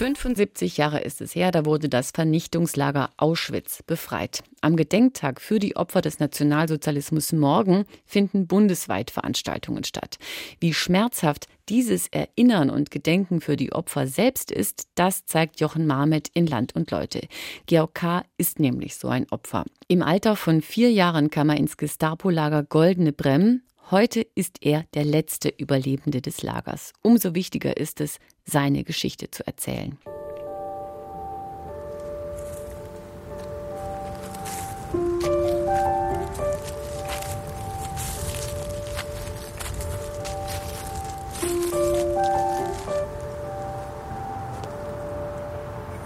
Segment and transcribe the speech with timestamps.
[0.00, 4.42] 75 Jahre ist es her, da wurde das Vernichtungslager Auschwitz befreit.
[4.62, 10.16] Am Gedenktag für die Opfer des Nationalsozialismus morgen finden bundesweit Veranstaltungen statt.
[10.58, 16.28] Wie schmerzhaft dieses Erinnern und Gedenken für die Opfer selbst ist, das zeigt Jochen Marmet
[16.32, 17.20] in Land und Leute.
[17.66, 18.22] Georg K.
[18.38, 19.66] ist nämlich so ein Opfer.
[19.86, 23.64] Im Alter von vier Jahren kam er ins Gestapo-Lager Goldene Bremm.
[23.90, 26.92] Heute ist er der letzte Überlebende des Lagers.
[27.02, 28.18] Umso wichtiger ist es,
[28.50, 29.96] seine Geschichte zu erzählen.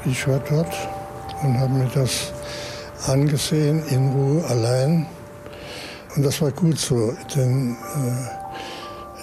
[0.07, 0.75] Ich war dort
[1.43, 2.33] und habe mir das
[3.07, 5.07] angesehen, in Ruhe, allein.
[6.15, 8.44] Und das war gut so, denn äh,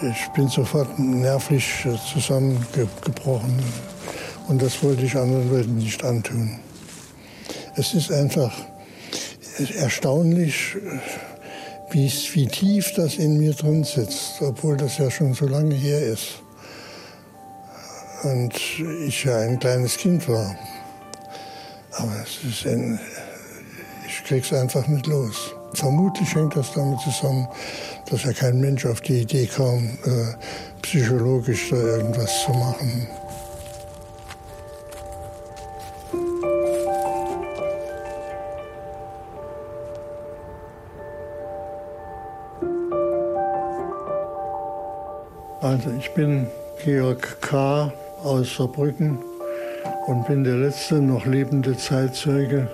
[0.03, 3.59] ich bin sofort nervlich zusammengebrochen.
[4.47, 6.59] Und das wollte ich anderen Leuten nicht antun.
[7.75, 8.51] Es ist einfach
[9.77, 10.75] erstaunlich,
[11.91, 16.01] wie, wie tief das in mir drin sitzt, obwohl das ja schon so lange her
[16.01, 16.41] ist.
[18.23, 18.53] Und
[19.05, 20.55] ich ja ein kleines Kind war.
[21.91, 22.99] Aber es ist ein,
[24.07, 25.53] ich krieg's einfach nicht los.
[25.73, 27.47] Vermutlich hängt das damit zusammen,
[28.11, 30.35] dass ja kein Mensch auf die Idee kam, äh,
[30.81, 33.07] psychologisch da irgendwas zu machen.
[45.61, 46.47] Also ich bin
[46.83, 47.93] Georg K.
[48.23, 49.19] aus Saarbrücken
[50.07, 52.67] und bin der letzte noch lebende Zeitzeuge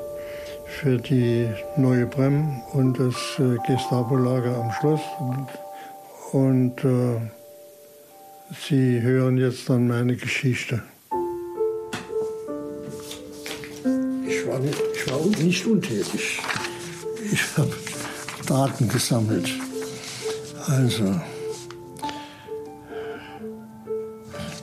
[0.81, 5.01] für die Neue Brem und das äh, Gestapo-Lager am Schloss.
[6.31, 7.19] Und, äh,
[8.67, 10.81] Sie hören jetzt dann meine Geschichte.
[14.25, 16.39] Ich war nicht, ich war nicht untätig.
[17.31, 17.73] Ich habe
[18.45, 19.49] Daten gesammelt.
[20.67, 21.19] Also,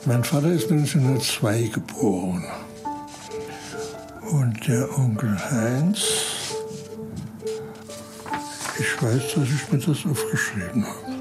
[0.06, 2.44] mein Vater ist 1902 geboren.
[4.66, 6.54] Der Onkel Heinz,
[8.78, 11.14] ich weiß, dass ich mir das aufgeschrieben habe.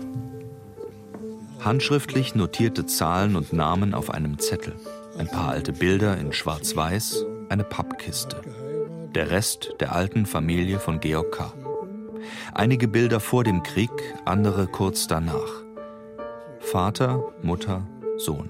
[1.59, 4.76] Handschriftlich notierte Zahlen und Namen auf einem Zettel.
[5.18, 8.38] Ein paar alte Bilder in Schwarz-Weiß, eine Pappkiste.
[9.14, 11.54] Der Rest der alten Familie von Georg K.
[12.54, 13.92] Einige Bilder vor dem Krieg,
[14.24, 15.64] andere kurz danach.
[16.62, 17.86] Vater, Mutter,
[18.18, 18.50] Sohn.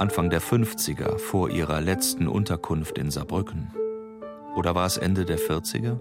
[0.00, 3.70] Anfang der 50er, vor ihrer letzten Unterkunft in Saarbrücken.
[4.56, 6.00] Oder war es Ende der 40er?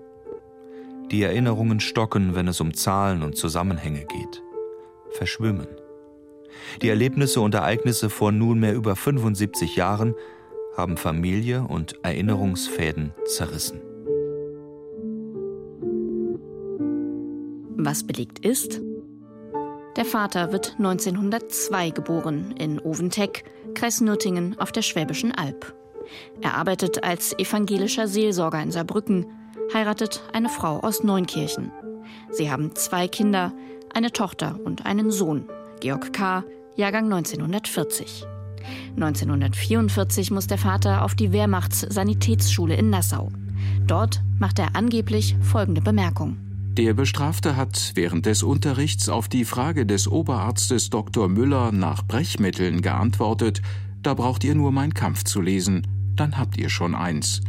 [1.12, 4.42] Die Erinnerungen stocken, wenn es um Zahlen und Zusammenhänge geht.
[5.10, 5.68] Verschwimmen.
[6.82, 10.16] Die Erlebnisse und Ereignisse vor nunmehr über 75 Jahren
[10.78, 13.82] haben Familie und Erinnerungsfäden zerrissen.
[17.76, 18.80] Was belegt ist?
[19.96, 25.74] Der Vater wird 1902 geboren in Oventeck, Kreis Nürtingen auf der Schwäbischen Alb.
[26.42, 29.26] Er arbeitet als evangelischer Seelsorger in Saarbrücken,
[29.74, 31.72] heiratet eine Frau aus Neunkirchen.
[32.32, 33.52] Sie haben zwei Kinder,
[33.94, 35.46] eine Tochter und einen Sohn,
[35.80, 36.44] Georg K.,
[36.76, 38.26] Jahrgang 1940.
[38.96, 43.30] 1944 muss der Vater auf die Wehrmachtssanitätsschule in Nassau.
[43.86, 46.38] Dort macht er angeblich folgende Bemerkung.
[46.80, 51.28] Der Bestrafte hat während des Unterrichts auf die Frage des Oberarztes Dr.
[51.28, 53.62] Müller nach Brechmitteln geantwortet,
[54.02, 55.86] da braucht ihr nur mein Kampf zu lesen,
[56.16, 57.42] dann habt ihr schon eins.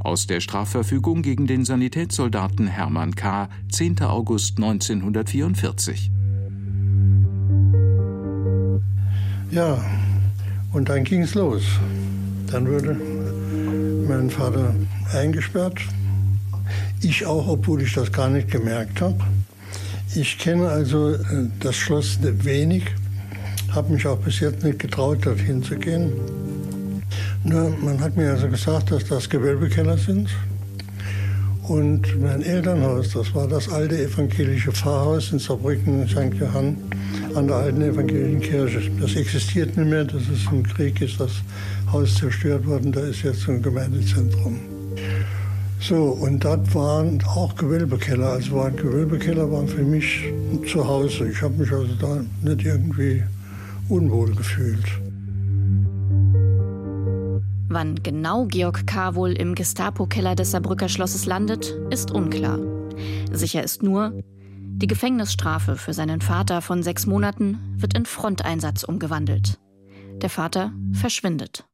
[0.00, 3.50] Aus der Strafverfügung gegen den Sanitätssoldaten Hermann K.
[3.70, 4.00] 10.
[4.00, 6.10] August 1944.
[9.50, 9.78] Ja,
[10.72, 11.64] und dann ging es los.
[12.50, 12.98] Dann wurde
[14.08, 14.74] mein Vater
[15.12, 15.82] eingesperrt.
[17.00, 19.18] Ich auch, obwohl ich das gar nicht gemerkt habe.
[20.14, 22.84] Ich kenne also äh, das Schloss wenig,
[23.72, 26.12] habe mich auch bis jetzt nicht getraut, dorthin zu gehen.
[27.42, 30.30] Nur, man hat mir also gesagt, dass das Gewölbekeller sind.
[31.68, 36.34] Und mein Elternhaus, das war das alte evangelische Pfarrhaus in Saarbrücken in St.
[36.38, 36.76] Johann
[37.34, 38.90] an der alten evangelischen Kirche.
[39.00, 41.32] Das existiert nicht mehr, das ist im Krieg, ist das
[41.90, 44.73] Haus zerstört worden, da ist jetzt ein Gemeindezentrum.
[45.86, 48.28] So, und dort waren auch Gewölbekeller.
[48.28, 50.32] Also waren Gewölbekeller waren für mich
[50.66, 51.28] zu Hause.
[51.28, 53.22] Ich habe mich also da nicht irgendwie
[53.90, 54.86] unwohl gefühlt.
[57.68, 59.14] Wann genau Georg K.
[59.14, 62.60] wohl im Gestapo-Keller des Saarbrücker Schlosses landet, ist unklar.
[63.32, 64.12] Sicher ist nur,
[64.76, 69.60] Die Gefängnisstrafe für seinen Vater von sechs Monaten wird in Fronteinsatz umgewandelt.
[70.20, 71.64] Der Vater verschwindet.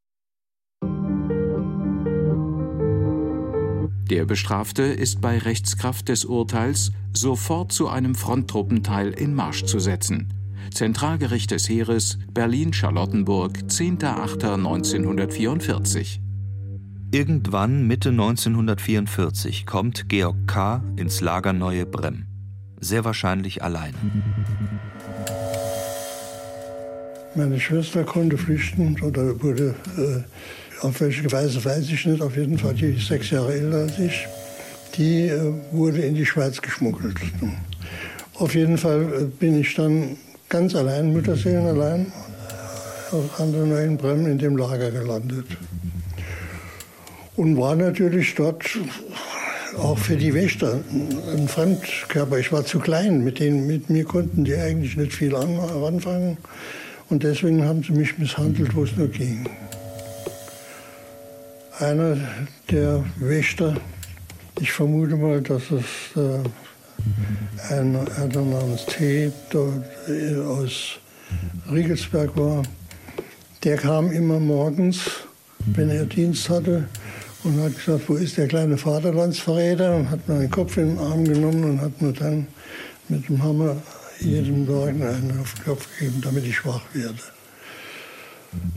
[4.10, 10.34] Der Bestrafte ist bei Rechtskraft des Urteils sofort zu einem Fronttruppenteil in Marsch zu setzen.
[10.74, 16.18] Zentralgericht des Heeres, Berlin-Charlottenburg, 10.08.1944.
[17.12, 20.82] Irgendwann Mitte 1944 kommt Georg K.
[20.96, 22.26] ins Lager Neue Brem.
[22.80, 23.94] Sehr wahrscheinlich allein.
[27.36, 30.24] Meine Schwester konnte flüchten oder wurde äh,
[30.82, 32.22] auf welche Weise weiß ich nicht.
[32.22, 34.26] Auf jeden Fall, die ist sechs Jahre älter als ich.
[34.96, 37.16] Die äh, wurde in die Schweiz geschmuggelt.
[38.34, 40.16] Auf jeden Fall äh, bin ich dann
[40.48, 42.12] ganz allein, Mütterseelen allein,
[43.38, 45.46] an der Neuen Brem in dem Lager gelandet.
[47.36, 48.64] Und war natürlich dort
[49.78, 50.80] auch für die Wächter
[51.32, 52.38] ein Fremdkörper.
[52.38, 56.38] Ich war zu klein, mit, denen, mit mir konnten die eigentlich nicht viel anfangen.
[57.08, 59.48] Und deswegen haben sie mich misshandelt, wo es nur ging.
[61.80, 62.14] Einer
[62.70, 63.74] der Wächter,
[64.60, 69.32] ich vermute mal, dass es äh, ein, einer namens T.
[69.48, 70.98] Dort, äh, aus
[71.72, 72.64] Riegelsberg war,
[73.64, 74.98] der kam immer morgens,
[75.74, 76.86] wenn er Dienst hatte,
[77.44, 79.96] und hat gesagt, wo ist der kleine Vaterlandsverräter?
[79.96, 82.46] Und hat mir den Kopf in den Arm genommen und hat mir dann
[83.08, 83.76] mit dem Hammer
[84.18, 87.39] jedem Morgen einen auf den Kopf gegeben, damit ich wach werde.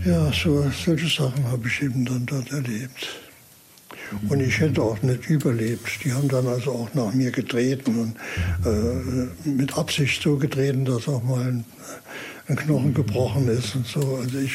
[0.06, 3.08] Ja, so, solche Sachen habe ich eben dann dort erlebt.
[4.30, 6.04] Und ich hätte auch nicht überlebt.
[6.04, 8.16] Die haben dann also auch nach mir getreten und
[8.66, 11.66] äh, mit Absicht so getreten, dass auch mal ein,
[12.48, 14.18] ein, Knochen gebrochen ist und so.
[14.18, 14.54] Also ich,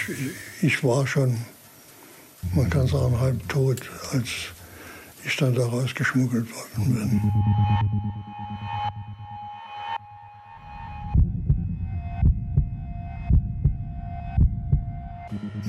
[0.63, 1.39] ich war schon,
[2.55, 3.81] man kann sagen, halb tot,
[4.13, 4.29] als
[5.25, 7.33] ich dann da rausgeschmuggelt worden bin.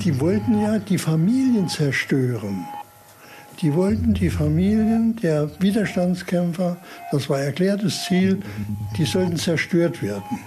[0.03, 2.65] Die wollten ja die Familien zerstören.
[3.61, 6.77] Die wollten die Familien der Widerstandskämpfer,
[7.11, 8.39] das war erklärtes Ziel,
[8.97, 10.39] die sollten zerstört werden.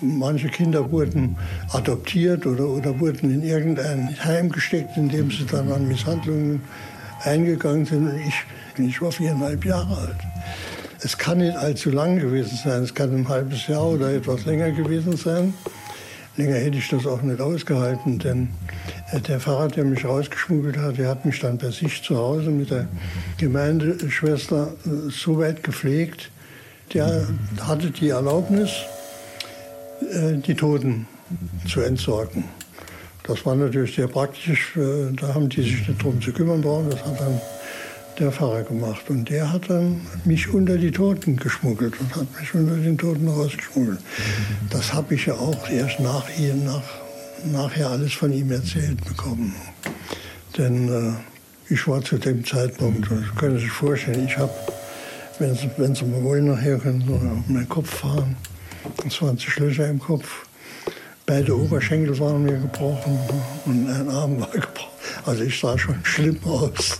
[0.00, 1.36] Manche Kinder wurden
[1.72, 6.62] adoptiert oder, oder wurden in irgendein Heim gesteckt, in dem sie dann an Misshandlungen
[7.22, 8.10] eingegangen sind.
[8.26, 10.18] Ich, ich war viereinhalb Jahre alt.
[11.00, 14.70] Es kann nicht allzu lang gewesen sein, es kann ein halbes Jahr oder etwas länger
[14.70, 15.54] gewesen sein.
[16.36, 18.48] Länger hätte ich das auch nicht ausgehalten, denn
[19.12, 22.50] äh, der Pfarrer, der mich rausgeschmuggelt hat, der hat mich dann bei sich zu Hause
[22.50, 22.88] mit der
[23.38, 26.30] Gemeindeschwester äh, so weit gepflegt,
[26.92, 27.28] der
[27.60, 28.70] hatte die Erlaubnis,
[30.12, 31.06] äh, die Toten
[31.68, 32.44] zu entsorgen.
[33.26, 36.90] Das war natürlich sehr praktisch, da haben die sich nicht drum zu kümmern brauchen.
[36.90, 37.40] Das hat dann
[38.18, 39.08] der Pfarrer gemacht.
[39.08, 43.28] Und der hat dann mich unter die Toten geschmuggelt und hat mich unter den Toten
[43.28, 43.98] rausgeschmuggelt.
[44.70, 46.24] Das habe ich ja auch erst nach,
[46.64, 46.82] nach,
[47.52, 49.54] nachher alles von ihm erzählt bekommen.
[50.56, 54.52] Denn äh, ich war zu dem Zeitpunkt, das können Sie sich vorstellen, ich habe,
[55.38, 58.36] wenn Sie, wenn Sie mal wollen, nachher können Sie auf meinen Kopf fahren.
[59.08, 60.46] 20 Löcher im Kopf.
[61.26, 63.18] Beide Oberschenkel waren mir gebrochen
[63.64, 64.90] und ein Arm war gebrochen.
[65.24, 66.98] Also ich sah schon schlimm aus.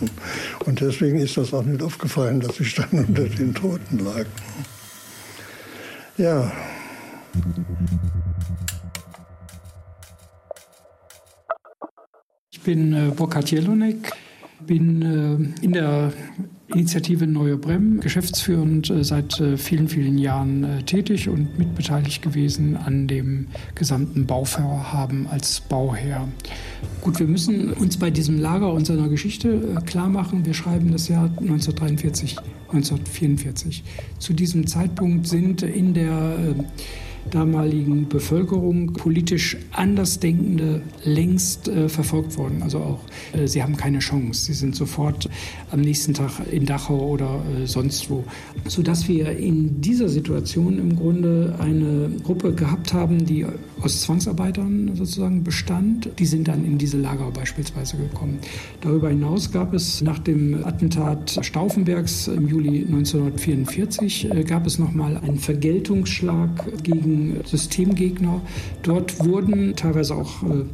[0.65, 4.25] Und deswegen ist das auch nicht aufgefallen, dass ich dann unter den Toten lag.
[6.17, 6.51] Ja.
[12.51, 14.11] Ich bin äh, Burkhard Jelonek,
[14.65, 15.01] bin
[15.61, 16.13] äh, in der
[16.67, 22.75] Initiative Neue Brem, geschäftsführend äh, seit äh, vielen, vielen Jahren äh, tätig und mitbeteiligt gewesen
[22.75, 26.27] an dem gesamten Bauvorhaben als Bauherr.
[27.01, 31.07] Gut, wir müssen uns bei diesem Lager und seiner Geschichte klar machen, wir schreiben das
[31.07, 32.37] Jahr 1943,
[32.69, 33.83] 1944.
[34.17, 36.55] Zu diesem Zeitpunkt sind in der
[37.31, 42.61] damaligen Bevölkerung politisch Andersdenkende längst äh, verfolgt worden.
[42.61, 42.99] Also auch,
[43.33, 44.45] äh, sie haben keine Chance.
[44.45, 45.29] Sie sind sofort
[45.71, 48.23] am nächsten Tag in Dachau oder äh, sonst wo.
[48.67, 53.45] Sodass wir in dieser Situation im Grunde eine Gruppe gehabt haben, die
[53.81, 56.09] aus Zwangsarbeitern sozusagen bestand.
[56.19, 58.39] Die sind dann in diese Lager beispielsweise gekommen.
[58.81, 65.17] Darüber hinaus gab es nach dem Attentat Stauffenbergs im Juli 1944 äh, gab es nochmal
[65.17, 67.14] einen Vergeltungsschlag gegen
[67.45, 68.41] Systemgegner.
[68.83, 70.65] Dort wurden teilweise auch äh,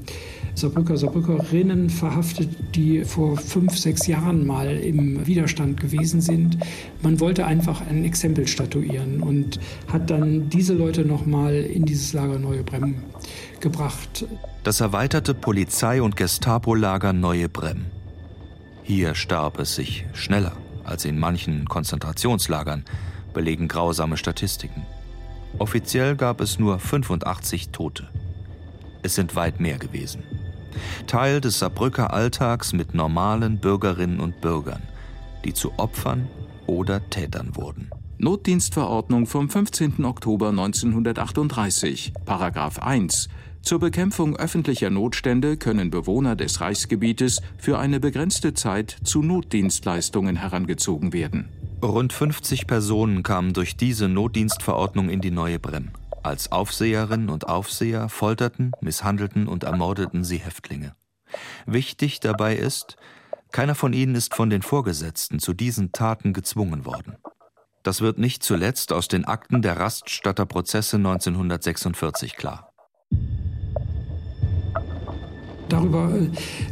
[0.55, 6.57] Saarbrücker, Saarbrückerinnen verhaftet, die vor fünf, sechs Jahren mal im Widerstand gewesen sind.
[7.01, 9.59] Man wollte einfach ein Exempel statuieren und
[9.91, 12.95] hat dann diese Leute nochmal in dieses Lager Neue Brem
[13.59, 14.25] gebracht.
[14.63, 17.85] Das erweiterte Polizei- und Gestapo-Lager Neue Brem.
[18.83, 22.83] Hier starb es sich schneller als in manchen Konzentrationslagern,
[23.33, 24.83] belegen grausame Statistiken.
[25.59, 28.09] Offiziell gab es nur 85 Tote.
[29.03, 30.23] Es sind weit mehr gewesen.
[31.07, 34.81] Teil des Saarbrücker Alltags mit normalen Bürgerinnen und Bürgern,
[35.43, 36.27] die zu Opfern
[36.67, 37.89] oder Tätern wurden.
[38.17, 40.05] Notdienstverordnung vom 15.
[40.05, 43.29] Oktober 1938, Paragraph 1.
[43.63, 51.13] Zur Bekämpfung öffentlicher Notstände können Bewohner des Reichsgebietes für eine begrenzte Zeit zu Notdienstleistungen herangezogen
[51.13, 51.49] werden.
[51.83, 55.89] Rund 50 Personen kamen durch diese Notdienstverordnung in die Neue Brem.
[56.21, 60.95] Als Aufseherinnen und Aufseher folterten, misshandelten und ermordeten sie Häftlinge.
[61.65, 62.97] Wichtig dabei ist,
[63.51, 67.17] keiner von ihnen ist von den Vorgesetzten zu diesen Taten gezwungen worden.
[67.81, 72.70] Das wird nicht zuletzt aus den Akten der Raststatter Prozesse 1946 klar.
[75.71, 76.27] Darüber äh,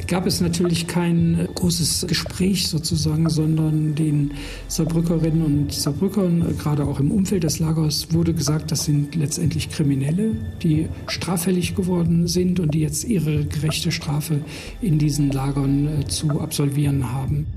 [0.07, 4.31] gab es natürlich kein großes Gespräch sozusagen, sondern den
[4.67, 9.69] Saarbrückerinnen und Saarbrückern, äh, gerade auch im Umfeld des Lagers, wurde gesagt, das sind letztendlich
[9.69, 14.41] Kriminelle, die straffällig geworden sind und die jetzt ihre gerechte Strafe
[14.81, 17.47] in diesen Lagern äh, zu absolvieren haben.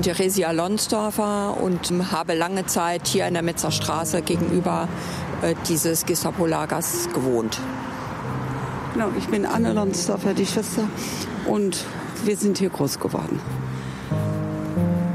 [0.00, 4.88] Bin Theresia Lonsdorfer und habe lange Zeit hier in der Metzer Straße gegenüber
[5.42, 7.60] äh, dieses Gestapo-Lagers gewohnt.
[8.94, 10.88] Genau, ich bin Anne Lonsdorfer, die Schwester,
[11.46, 11.84] und
[12.24, 13.40] wir sind hier groß geworden.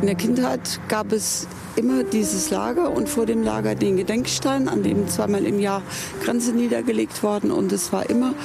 [0.01, 4.83] In der Kindheit gab es immer dieses Lager und vor dem Lager den Gedenkstein, an
[4.83, 5.81] dem zweimal im Jahr
[6.23, 8.35] Grenze niedergelegt worden und es war immer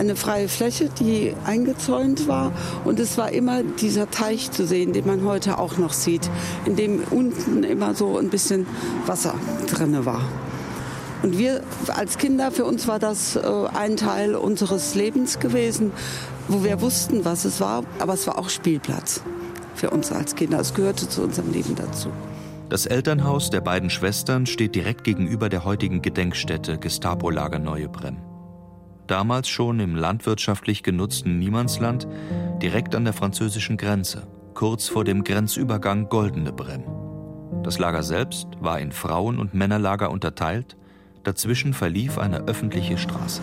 [0.00, 2.52] eine freie Fläche, die eingezäunt war.
[2.84, 6.28] Und es war immer dieser Teich zu sehen, den man heute auch noch sieht,
[6.64, 8.66] in dem unten immer so ein bisschen
[9.06, 9.34] Wasser
[9.70, 10.22] drin war.
[11.22, 13.42] Und wir als Kinder, für uns war das äh,
[13.74, 15.92] ein Teil unseres Lebens gewesen,
[16.48, 19.20] wo wir wussten, was es war, aber es war auch Spielplatz
[19.74, 20.58] für uns als Kinder.
[20.60, 22.08] Es gehörte zu unserem Leben dazu.
[22.70, 28.29] Das Elternhaus der beiden Schwestern steht direkt gegenüber der heutigen Gedenkstätte Gestapo-Lager Neue Brem
[29.10, 32.06] damals schon im landwirtschaftlich genutzten Niemandsland,
[32.62, 36.84] direkt an der französischen Grenze, kurz vor dem Grenzübergang Goldene Brem.
[37.64, 40.76] Das Lager selbst war in Frauen- und Männerlager unterteilt,
[41.24, 43.42] dazwischen verlief eine öffentliche Straße.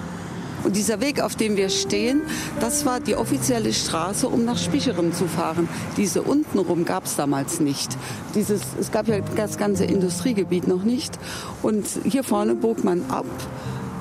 [0.64, 2.22] Und dieser Weg, auf dem wir stehen,
[2.60, 5.70] das war die offizielle Straße, um nach Spicheren zu fahren.
[5.98, 7.96] Diese untenrum gab es damals nicht.
[8.34, 11.20] Dieses, es gab ja das ganze Industriegebiet noch nicht.
[11.62, 13.26] Und hier vorne bog man ab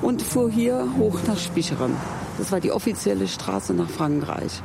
[0.01, 1.95] und fuhr hier hoch nach Spicheren.
[2.37, 4.61] Das war die offizielle Straße nach Frankreich.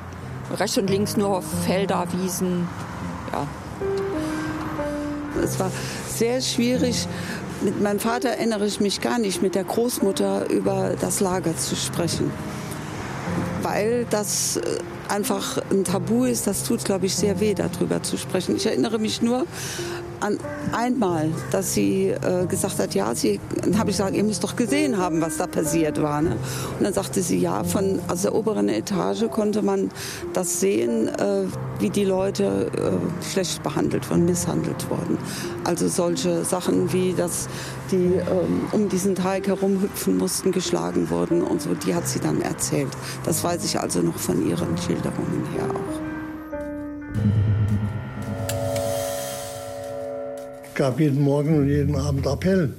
[0.58, 2.68] Rechts und links nur Felder, Wiesen.
[3.32, 3.46] Ja.
[5.42, 5.70] Es war
[6.08, 7.06] sehr schwierig.
[7.62, 11.76] Mit meinem Vater erinnere ich mich gar nicht, mit der Großmutter über das Lager zu
[11.76, 12.30] sprechen.
[13.62, 18.18] Weil das äh, einfach ein Tabu ist, das tut, glaube ich, sehr weh, darüber zu
[18.18, 18.56] sprechen.
[18.56, 19.46] Ich erinnere mich nur
[20.22, 20.38] an
[20.72, 24.56] einmal, dass sie äh, gesagt hat, ja, sie, dann habe ich gesagt, ihr müsst doch
[24.56, 26.22] gesehen haben, was da passiert war.
[26.22, 26.36] Ne?
[26.78, 29.90] Und dann sagte sie, ja, von aus der oberen Etage konnte man
[30.32, 31.44] das sehen, äh,
[31.80, 35.18] wie die Leute äh, schlecht behandelt wurden, misshandelt wurden.
[35.64, 37.48] Also solche Sachen wie, dass
[37.90, 42.40] die ähm, um diesen Teig herumhüpfen mussten, geschlagen wurden und so, die hat sie dann
[42.40, 42.90] erzählt.
[43.24, 46.01] Das weiß ich also noch von ihren Schilderungen her auch.
[50.74, 52.74] Gab jeden Morgen und jeden Abend Appell.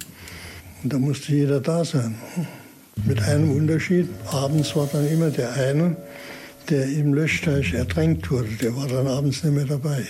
[0.83, 2.15] Und da musste jeder da sein.
[3.05, 5.95] Mit einem Unterschied, abends war dann immer der eine,
[6.69, 10.05] der im Löschteich ertränkt wurde, der war dann abends nicht mehr dabei.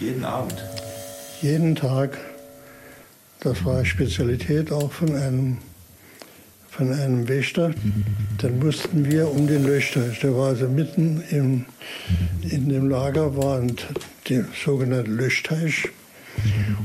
[0.00, 0.56] Jeden Abend?
[1.42, 2.18] Jeden Tag.
[3.40, 5.58] Das war Spezialität auch von einem,
[6.68, 7.72] von einem Wächter.
[8.38, 11.64] Dann mussten wir um den Löschteich, der war also mitten im,
[12.42, 13.76] in dem Lager, war ein
[14.30, 15.88] der sogenannte Löschteich.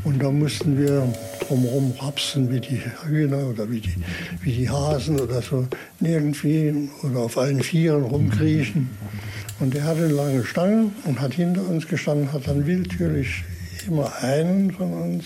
[0.04, 1.08] Und da mussten wir
[1.40, 3.94] drumherum rapsen wie die Hühner oder wie die,
[4.42, 5.68] wie die Hasen oder so,
[6.02, 8.90] irgendwie oder auf allen Vieren rumkriechen.
[9.60, 13.44] Und er hatte eine lange Stange und hat hinter uns gestanden, hat dann willkürlich
[13.88, 15.26] immer einen von uns,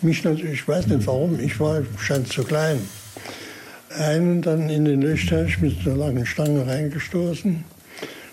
[0.00, 2.78] mich natürlich, ich weiß nicht warum, ich war scheint zu klein,
[3.98, 7.64] einen dann in den Löschteich mit einer langen Stange reingestoßen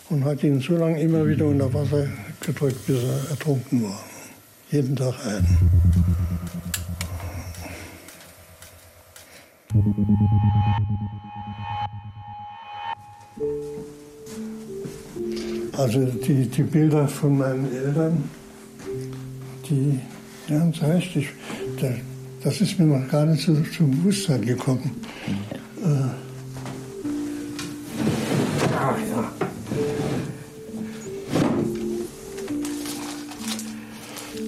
[0.09, 2.07] und hat ihn so lange immer wieder unter Wasser
[2.41, 4.03] gedrückt, bis er ertrunken war.
[4.71, 5.57] Jeden Tag einen.
[15.77, 18.23] Also die, die Bilder von meinen Eltern,
[19.69, 19.99] die,
[20.49, 21.29] heißt, ich,
[22.43, 24.89] das ist mir noch gar nicht so zum Bewusstsein gekommen.
[25.83, 25.87] Äh,
[28.75, 29.31] ah ja.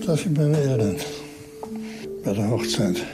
[0.09, 0.95] Das sind meine Eltern
[2.25, 3.05] bei der Hochzeit.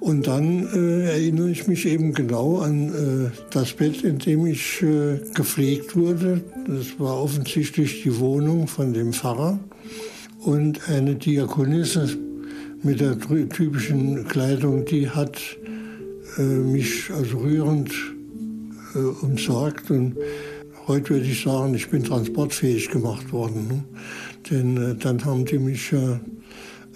[0.00, 4.82] Und dann äh, erinnere ich mich eben genau an äh, das Bett, in dem ich
[4.82, 6.40] äh, gepflegt wurde.
[6.66, 9.60] Das war offensichtlich die Wohnung von dem Pfarrer.
[10.40, 12.16] Und eine Diakonisse
[12.82, 15.38] mit der typischen Kleidung, die hat
[16.38, 17.90] äh, mich also rührend
[18.94, 19.90] äh, umsorgt.
[19.90, 20.16] Und
[20.86, 23.68] heute würde ich sagen, ich bin transportfähig gemacht worden.
[23.68, 23.84] Ne?
[24.50, 26.20] Denn äh, dann haben die mich ja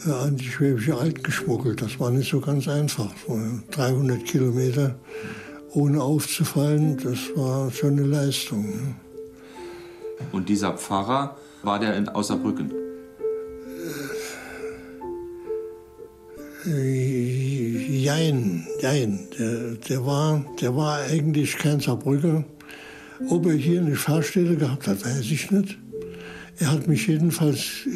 [0.07, 1.83] äh, an die Schwäbische Alb geschmuggelt.
[1.83, 3.13] Das war nicht so ganz einfach.
[3.71, 4.99] 300 Kilometer
[5.73, 8.67] ohne aufzufallen, das war schon eine Leistung.
[8.67, 8.95] Ne?
[10.31, 12.84] Und dieser Pfarrer, war der in Außerbrücken?
[16.67, 19.19] Jein, jein.
[19.39, 22.45] Der, der, war, der war eigentlich kein Saarbrücker.
[23.29, 25.79] Ob er hier eine Fahrstelle gehabt hat, weiß ich nicht.
[26.59, 27.87] Er hat mich jedenfalls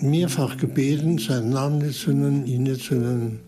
[0.00, 3.40] mehrfach gebeten, seinen Namen nicht zu nennen, ihn nicht zu nennen.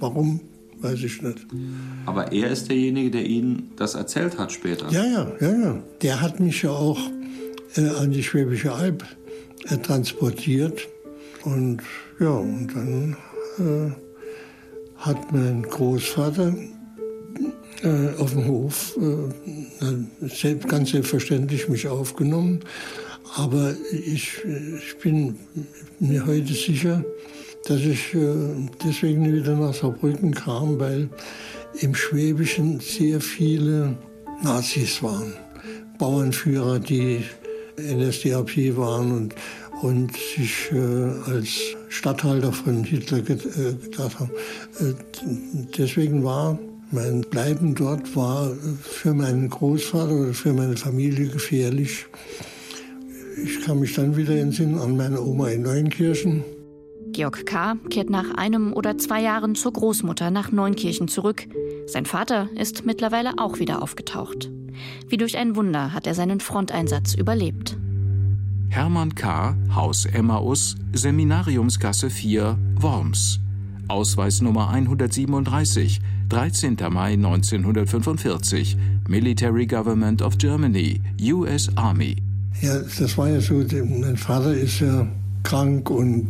[0.00, 0.40] Warum,
[0.80, 1.46] weiß ich nicht.
[2.06, 4.90] Aber er ist derjenige, der Ihnen das erzählt hat später?
[4.90, 5.82] Ja, ja, ja, ja.
[6.02, 6.98] Der hat mich ja auch
[7.76, 9.04] äh, an die Schwäbische Alb
[9.68, 10.88] äh, transportiert.
[11.44, 11.80] Und
[12.18, 13.16] ja, und dann
[13.58, 13.90] äh,
[14.96, 16.54] hat mein Großvater
[17.82, 22.60] äh, auf dem Hof äh, ganz selbstverständlich mich aufgenommen
[23.36, 25.36] aber ich, ich bin
[25.98, 27.04] mir heute sicher,
[27.64, 28.34] dass ich äh,
[28.84, 31.08] deswegen wieder nach Saarbrücken kam, weil
[31.80, 33.96] im Schwäbischen sehr viele
[34.42, 35.32] Nazis waren.
[35.98, 37.24] Bauernführer, die
[37.76, 39.34] NSDAP waren und,
[39.82, 41.58] und sich äh, als
[41.94, 44.30] Statthalter von Hitler äh, gedacht haben.
[45.78, 46.58] deswegen war
[46.90, 48.50] mein Bleiben dort war
[48.82, 52.06] für meinen Großvater oder für meine Familie gefährlich.
[53.42, 56.44] Ich kann mich dann wieder entsinnen an meine Oma in Neunkirchen.
[57.12, 57.76] Georg K.
[57.90, 61.46] kehrt nach einem oder zwei Jahren zur Großmutter nach Neunkirchen zurück.
[61.86, 64.50] Sein Vater ist mittlerweile auch wieder aufgetaucht.
[65.08, 67.76] Wie durch ein Wunder hat er seinen Fronteinsatz überlebt.
[68.74, 73.38] Hermann K., Haus Emmaus, Seminariumsgasse 4, Worms.
[73.86, 76.76] Ausweisnummer 137, 13.
[76.90, 78.76] Mai 1945,
[79.08, 82.16] Military Government of Germany, US Army.
[82.62, 85.06] Ja, das war ja so, mein Vater ist ja
[85.44, 86.26] krank und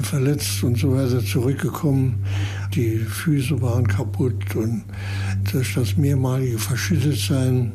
[0.00, 2.24] verletzt und so weiter zurückgekommen.
[2.72, 4.84] Die Füße waren kaputt und
[5.50, 7.72] durch das mehrmalige Verschüttetsein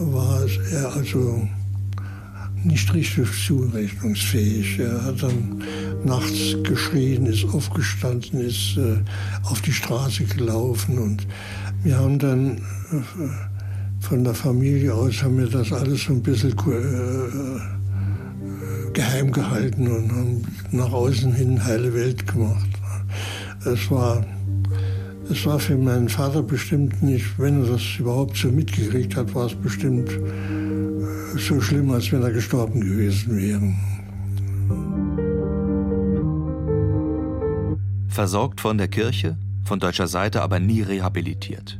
[0.00, 0.40] war
[0.72, 1.46] er also
[2.68, 4.78] nicht richtig zurechnungsfähig.
[4.78, 5.62] Er hat dann
[6.04, 8.98] nachts geschrien, ist aufgestanden, ist äh,
[9.42, 11.26] auf die Straße gelaufen und
[11.82, 12.60] wir haben dann äh,
[14.00, 17.60] von der Familie aus haben wir das alles so ein bisschen äh,
[18.92, 22.68] geheim gehalten und haben nach außen hin heile Welt gemacht.
[23.64, 24.24] Es war,
[25.30, 29.46] es war für meinen Vater bestimmt nicht, wenn er das überhaupt so mitgekriegt hat, war
[29.46, 30.57] es bestimmt äh,
[31.46, 33.74] so schlimm, als wenn er gestorben gewesen wäre.
[38.08, 41.78] Versorgt von der Kirche, von deutscher Seite aber nie rehabilitiert.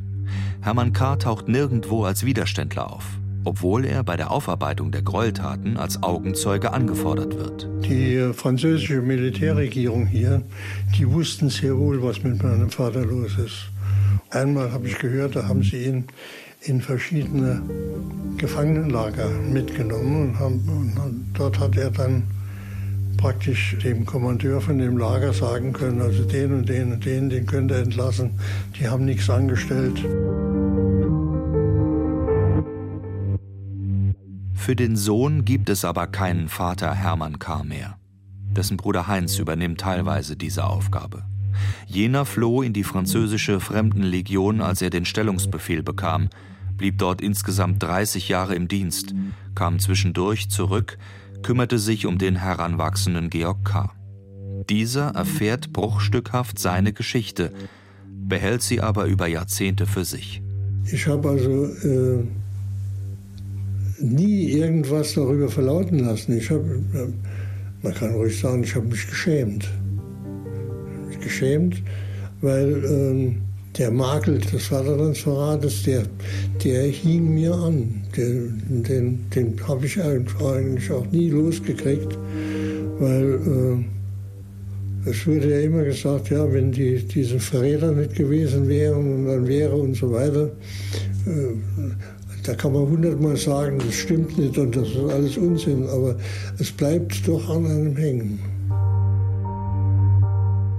[0.61, 1.15] Hermann K.
[1.15, 3.05] taucht nirgendwo als Widerständler auf,
[3.43, 7.67] obwohl er bei der Aufarbeitung der Gräueltaten als Augenzeuge angefordert wird.
[7.83, 10.43] Die französische Militärregierung hier,
[10.97, 13.69] die wussten sehr wohl, was mit meinem Vater los ist.
[14.29, 16.05] Einmal habe ich gehört, da haben sie ihn
[16.61, 17.61] in verschiedene
[18.37, 22.23] Gefangenenlager mitgenommen und, haben, und dort hat er dann
[23.17, 27.45] praktisch dem Kommandeur von dem Lager sagen können, also den und den und den, den
[27.45, 28.31] könnt ihr entlassen.
[28.79, 29.99] Die haben nichts angestellt.
[34.53, 37.63] Für den Sohn gibt es aber keinen Vater Hermann K.
[37.63, 37.97] mehr.
[38.51, 41.23] Dessen Bruder Heinz übernimmt teilweise diese Aufgabe.
[41.87, 46.29] Jener floh in die französische Fremdenlegion, als er den Stellungsbefehl bekam,
[46.77, 49.13] blieb dort insgesamt 30 Jahre im Dienst,
[49.55, 50.97] kam zwischendurch zurück,
[51.41, 53.91] kümmerte sich um den heranwachsenden Georg K.
[54.69, 57.51] Dieser erfährt bruchstückhaft seine Geschichte,
[58.07, 60.41] behält sie aber über Jahrzehnte für sich.
[60.91, 62.23] Ich habe also äh,
[63.99, 66.37] nie irgendwas darüber verlauten lassen.
[66.37, 67.07] Ich habe, äh,
[67.83, 69.69] man kann ruhig sagen, ich habe mich geschämt.
[71.21, 71.81] Geschämt,
[72.41, 73.31] weil äh,
[73.77, 76.03] der Makel des Vaterlandsverrates, der,
[76.63, 78.01] der hing mir an.
[78.17, 82.17] Den, den, den habe ich eigentlich auch nie losgekriegt,
[82.99, 83.33] weil
[85.05, 89.25] äh, es wurde ja immer gesagt, ja, wenn die, diese Verräter nicht gewesen wären und
[89.27, 90.51] dann wäre und so weiter,
[91.25, 91.53] äh,
[92.43, 96.17] da kann man hundertmal sagen, das stimmt nicht und das ist alles Unsinn, aber
[96.57, 98.39] es bleibt doch an einem hängen.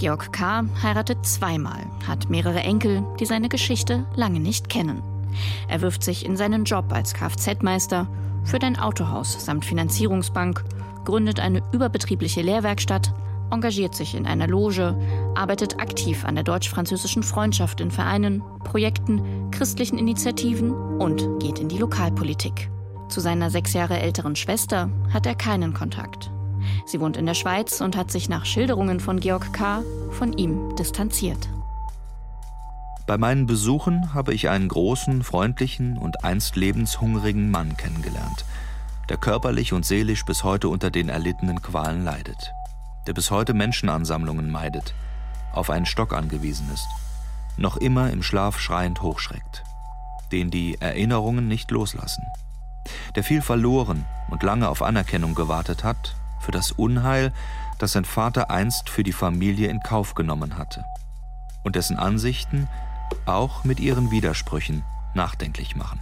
[0.01, 0.65] Georg K.
[0.83, 5.03] heiratet zweimal, hat mehrere Enkel, die seine Geschichte lange nicht kennen.
[5.69, 8.09] Er wirft sich in seinen Job als Kfz-Meister,
[8.43, 10.65] führt ein Autohaus samt Finanzierungsbank,
[11.05, 13.13] gründet eine überbetriebliche Lehrwerkstatt,
[13.51, 14.99] engagiert sich in einer Loge,
[15.35, 21.77] arbeitet aktiv an der deutsch-französischen Freundschaft in Vereinen, Projekten, christlichen Initiativen und geht in die
[21.77, 22.71] Lokalpolitik.
[23.11, 26.31] Zu seiner sechs Jahre älteren Schwester hat er keinen Kontakt.
[26.87, 29.83] Sie wohnt in der Schweiz und hat sich nach Schilderungen von Georg K.
[30.11, 31.49] von ihm distanziert.
[33.11, 38.45] Bei meinen Besuchen habe ich einen großen, freundlichen und einst lebenshungrigen Mann kennengelernt,
[39.09, 42.53] der körperlich und seelisch bis heute unter den erlittenen Qualen leidet,
[43.09, 44.95] der bis heute Menschenansammlungen meidet,
[45.53, 46.87] auf einen Stock angewiesen ist,
[47.57, 49.65] noch immer im Schlaf schreiend hochschreckt,
[50.31, 52.23] den die Erinnerungen nicht loslassen,
[53.17, 56.15] der viel verloren und lange auf Anerkennung gewartet hat
[56.51, 57.33] für das Unheil,
[57.79, 60.85] das sein Vater einst für die Familie in Kauf genommen hatte
[61.63, 62.67] und dessen Ansichten
[63.25, 64.83] auch mit ihren Widersprüchen
[65.15, 66.01] nachdenklich machen.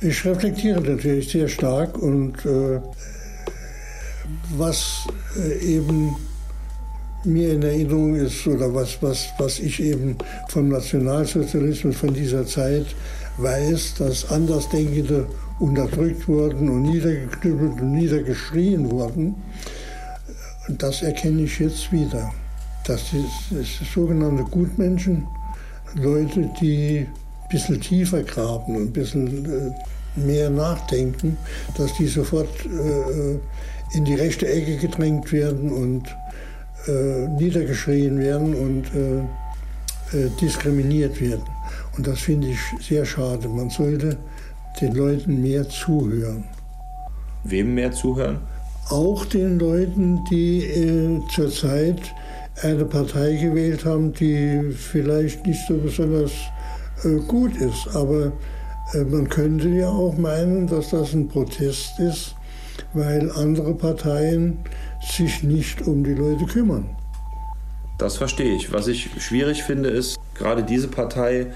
[0.00, 2.80] Ich reflektiere natürlich sehr stark und äh,
[4.56, 5.06] was
[5.38, 6.16] äh, eben
[7.24, 10.16] mir in Erinnerung ist oder was, was, was ich eben
[10.48, 12.86] vom Nationalsozialismus von dieser Zeit
[13.36, 15.28] weiß, dass Andersdenkende
[15.60, 19.36] unterdrückt wurden und niedergeknüppelt und niedergeschrien wurden,
[20.68, 22.32] das erkenne ich jetzt wieder.
[22.84, 25.26] Das ist, ist sogenannte Gutmenschen,
[25.94, 27.06] Leute, die
[27.42, 31.36] ein bisschen tiefer graben und ein bisschen äh, mehr nachdenken,
[31.76, 33.38] dass die sofort äh,
[33.96, 36.08] in die rechte Ecke gedrängt werden und
[36.88, 39.18] äh, niedergeschrien werden und äh,
[40.16, 41.44] äh, diskriminiert werden.
[41.96, 43.48] Und das finde ich sehr schade.
[43.48, 44.16] Man sollte
[44.80, 46.44] den Leuten mehr zuhören.
[47.44, 48.40] Wem mehr zuhören?
[48.88, 52.00] Auch den Leuten, die äh, zurzeit
[52.62, 56.32] eine Partei gewählt haben, die vielleicht nicht so besonders
[57.04, 57.88] äh, gut ist.
[57.94, 58.32] Aber
[58.94, 62.36] äh, man könnte ja auch meinen, dass das ein Protest ist,
[62.92, 64.58] weil andere Parteien
[65.02, 66.88] sich nicht um die Leute kümmern.
[67.98, 68.72] Das verstehe ich.
[68.72, 71.46] Was ich schwierig finde, ist, gerade diese Partei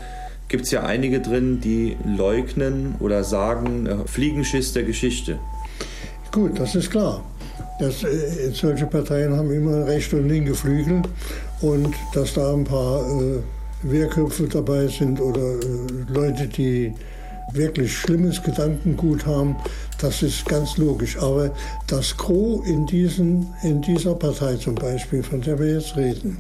[0.49, 5.39] gibt es ja einige drin, die leugnen oder sagen, äh, Fliegenschiss der Geschichte.
[6.33, 7.25] Gut, das ist klar.
[7.81, 11.03] Das, äh, solche Parteien haben immer rechte und linke Flügel
[11.61, 13.39] und dass da ein paar äh,
[13.83, 16.95] Wehrköpfe dabei sind oder äh, Leute, die
[17.53, 19.57] wirklich schlimmes Gedankengut haben,
[19.99, 21.19] das ist ganz logisch.
[21.19, 21.51] Aber
[21.89, 26.39] das Gros in, diesen, in dieser Partei zum Beispiel, von der wir jetzt reden,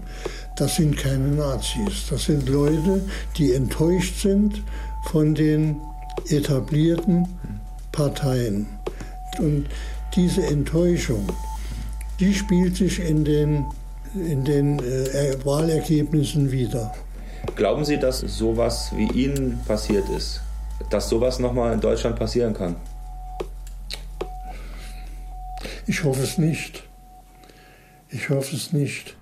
[0.57, 2.07] das sind keine Nazis.
[2.11, 3.03] Das sind Leute,
[3.37, 4.62] die enttäuscht sind
[5.07, 5.76] von den
[6.29, 7.26] etablierten
[7.90, 8.66] Parteien.
[9.38, 9.66] Und
[10.14, 11.27] diese Enttäuschung,
[12.19, 13.64] die spielt sich in den,
[14.14, 16.93] in den äh, Wahlergebnissen wieder.
[17.57, 20.40] Glauben Sie, dass sowas wie Ihnen passiert ist,
[20.90, 22.77] dass sowas nochmal in Deutschland passieren kann?
[25.87, 26.85] Ich hoffe es nicht.
[28.11, 29.16] Ich hoffe es nicht.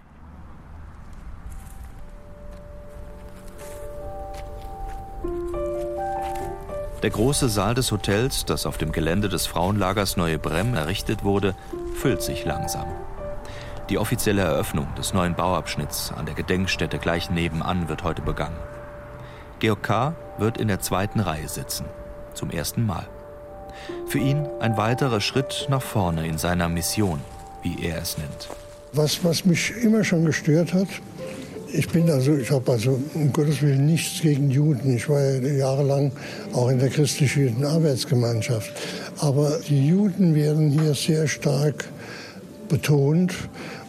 [7.08, 11.54] Der große Saal des Hotels, das auf dem Gelände des Frauenlagers Neue Brem errichtet wurde,
[11.94, 12.84] füllt sich langsam.
[13.88, 18.58] Die offizielle Eröffnung des neuen Bauabschnitts an der Gedenkstätte gleich nebenan wird heute begangen.
[19.58, 20.16] Georg K.
[20.36, 21.86] wird in der zweiten Reihe sitzen,
[22.34, 23.08] zum ersten Mal.
[24.06, 27.22] Für ihn ein weiterer Schritt nach vorne in seiner Mission,
[27.62, 28.50] wie er es nennt.
[28.92, 30.88] Was, was mich immer schon gestört hat,
[31.72, 34.96] ich bin also, ich habe also um Gottes Willen nichts gegen Juden.
[34.96, 36.12] Ich war ja jahrelang
[36.52, 38.72] auch in der christlichen Arbeitsgemeinschaft.
[39.18, 41.84] Aber die Juden werden hier sehr stark
[42.68, 43.34] betont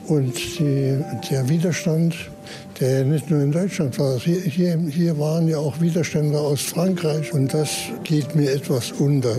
[0.07, 0.97] und die,
[1.29, 2.15] der Widerstand,
[2.79, 7.33] der nicht nur in Deutschland war, hier, hier, hier waren ja auch Widerstände aus Frankreich
[7.33, 7.69] und das
[8.03, 9.35] geht mir etwas unter.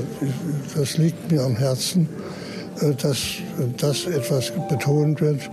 [0.76, 2.08] Das liegt mir am Herzen,
[2.80, 3.18] dass
[3.76, 5.50] das etwas betont wird,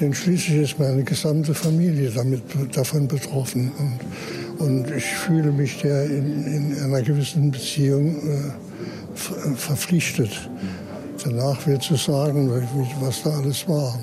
[0.00, 3.72] denn schließlich ist meine gesamte Familie damit, davon betroffen.
[4.58, 10.50] Und, und ich fühle mich der in, in einer gewissen Beziehung äh, verpflichtet,
[11.24, 12.50] danach wird zu sagen,
[13.00, 13.98] was da alles war.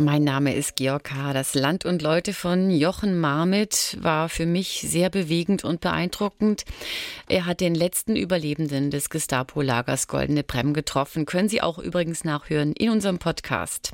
[0.00, 1.32] Mein Name ist Georg H.
[1.32, 6.64] Das Land und Leute von Jochen Marmit war für mich sehr bewegend und beeindruckend.
[7.28, 11.26] Er hat den letzten Überlebenden des Gestapo-Lagers Goldene Brem getroffen.
[11.26, 13.86] Können Sie auch übrigens nachhören in unserem Podcast.